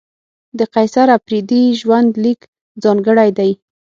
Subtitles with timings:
[0.57, 2.41] د قیصر اپریدي ژوند لیک
[2.83, 3.51] ځانګړی دی.